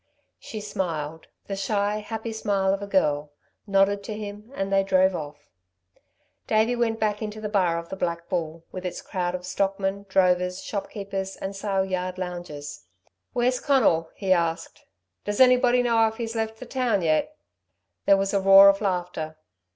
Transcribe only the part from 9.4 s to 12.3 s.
stockmen, drovers, shop keepers and sale yard